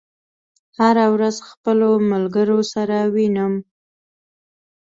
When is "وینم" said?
3.13-3.53